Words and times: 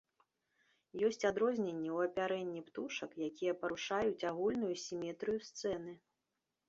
Ёсць 1.09 1.25
адрозненні 1.31 1.89
ў 1.97 2.07
апярэнні 2.09 2.61
птушак, 2.69 3.11
якія 3.29 3.53
парушаюць 3.65 4.27
агульную 4.33 4.75
сіметрыю 4.89 5.39
сцэны. 5.51 5.93